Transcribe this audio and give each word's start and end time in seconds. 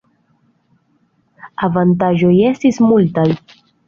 Avantaĝoj 1.67 2.31
estis 2.47 2.81
multaj. 2.87 3.27